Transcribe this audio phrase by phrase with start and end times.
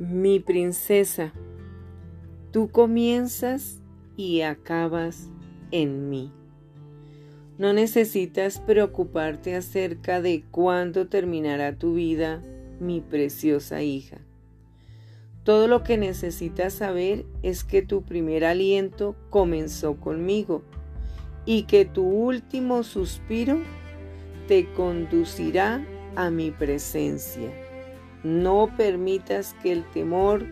[0.00, 1.32] Mi princesa,
[2.52, 3.82] tú comienzas
[4.16, 5.28] y acabas
[5.72, 6.32] en mí.
[7.58, 12.44] No necesitas preocuparte acerca de cuándo terminará tu vida,
[12.78, 14.18] mi preciosa hija.
[15.42, 20.62] Todo lo que necesitas saber es que tu primer aliento comenzó conmigo
[21.44, 23.58] y que tu último suspiro
[24.46, 25.84] te conducirá
[26.14, 27.67] a mi presencia.
[28.24, 30.44] No permitas que el temor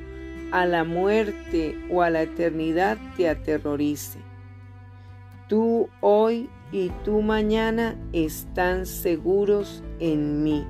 [0.52, 4.20] a la muerte o a la eternidad te aterrorice.
[5.48, 10.64] Tú hoy y tú mañana están seguros en mí.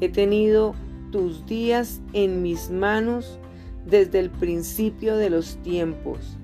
[0.00, 0.74] He tenido
[1.10, 3.38] tus días en mis manos
[3.86, 6.38] desde el principio de los tiempos.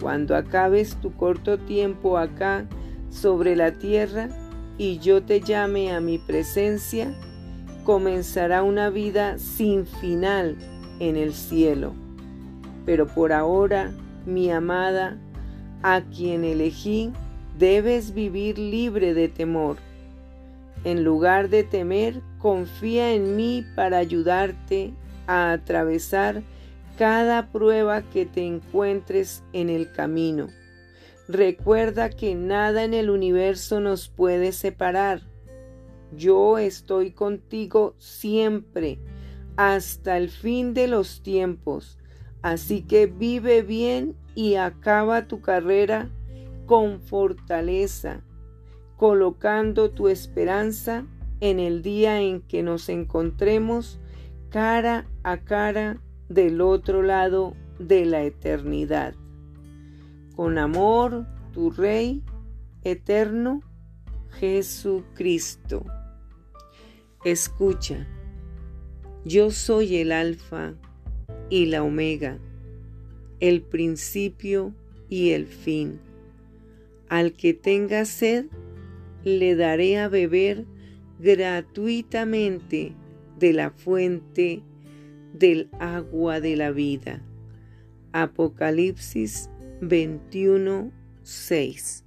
[0.00, 2.66] Cuando acabes tu corto tiempo acá
[3.08, 4.28] sobre la tierra
[4.76, 7.14] y yo te llame a mi presencia,
[7.84, 10.56] comenzará una vida sin final
[10.98, 11.94] en el cielo.
[12.84, 13.92] Pero por ahora,
[14.26, 15.18] mi amada,
[15.82, 17.12] a quien elegí,
[17.58, 19.76] debes vivir libre de temor.
[20.84, 24.92] En lugar de temer, confía en mí para ayudarte
[25.26, 26.42] a atravesar
[26.98, 30.48] cada prueba que te encuentres en el camino.
[31.26, 35.22] Recuerda que nada en el universo nos puede separar.
[36.16, 38.98] Yo estoy contigo siempre,
[39.56, 41.98] hasta el fin de los tiempos.
[42.42, 46.10] Así que vive bien y acaba tu carrera
[46.66, 48.22] con fortaleza,
[48.96, 51.06] colocando tu esperanza
[51.40, 53.98] en el día en que nos encontremos
[54.50, 59.14] cara a cara del otro lado de la eternidad.
[60.36, 62.22] Con amor, tu Rey
[62.82, 63.62] eterno,
[64.38, 65.84] Jesucristo.
[67.24, 68.06] Escucha,
[69.24, 70.74] yo soy el Alfa
[71.48, 72.38] y la Omega,
[73.40, 74.74] el principio
[75.08, 76.00] y el fin.
[77.08, 78.44] Al que tenga sed,
[79.24, 80.66] le daré a beber
[81.18, 82.92] gratuitamente
[83.38, 84.62] de la fuente
[85.32, 87.22] del agua de la vida.
[88.12, 89.48] Apocalipsis
[89.80, 90.92] 21,
[91.22, 92.03] 6.